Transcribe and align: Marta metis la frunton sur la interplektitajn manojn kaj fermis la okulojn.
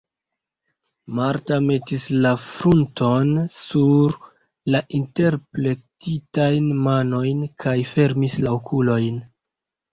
Marta 1.17 1.59
metis 1.65 2.05
la 2.25 2.31
frunton 2.45 3.29
sur 3.59 4.17
la 4.77 4.83
interplektitajn 5.01 6.75
manojn 6.91 7.47
kaj 7.67 7.79
fermis 7.95 8.43
la 8.49 8.59
okulojn. 8.61 9.25